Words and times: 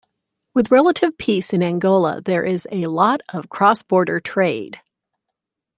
With 0.55 0.71
relative 0.71 1.15
peace 1.15 1.53
in 1.53 1.61
Angola 1.61 2.21
there 2.25 2.43
is 2.43 2.65
a 2.71 2.87
lot 2.87 3.21
of 3.29 3.49
cross 3.49 3.83
border 3.83 4.19
trade. 4.19 4.81